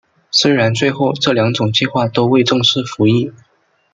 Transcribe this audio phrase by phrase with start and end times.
[0.31, 3.31] 虽然最后这两种计划都未正式服役。